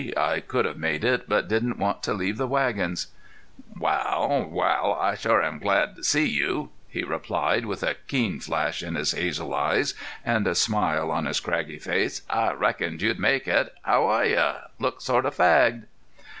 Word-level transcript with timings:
I 0.17 0.39
could 0.39 0.65
have 0.65 0.77
made 0.79 1.03
it, 1.03 1.29
but 1.29 1.47
didn't 1.47 1.77
want 1.77 2.01
to 2.01 2.13
leave 2.15 2.37
the 2.39 2.47
wagons." 2.47 3.09
"Wal, 3.77 4.47
wal, 4.49 4.95
I 4.99 5.13
shore 5.13 5.43
am 5.43 5.59
glad 5.59 5.95
to 5.95 6.03
see 6.03 6.27
you," 6.27 6.71
he 6.89 7.03
replied, 7.03 7.65
with 7.67 7.83
a 7.83 7.93
keen 8.07 8.39
flash 8.39 8.81
in 8.81 8.95
his 8.95 9.11
hazel 9.11 9.53
eyes 9.53 9.93
and 10.25 10.47
a 10.47 10.55
smile 10.55 11.11
on 11.11 11.25
his 11.25 11.39
craggy 11.39 11.77
face. 11.77 12.23
"I 12.31 12.53
reckoned 12.53 13.03
you'd 13.03 13.19
make 13.19 13.47
it. 13.47 13.71
How 13.83 14.07
are 14.07 14.25
you? 14.25 14.53
Look 14.79 15.01
sort 15.01 15.27
of 15.27 15.35
fagged." 15.35 15.83